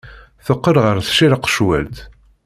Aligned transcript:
Teqqel 0.45 0.77
ɣer 0.83 0.97
tcirqecwalt. 1.01 1.97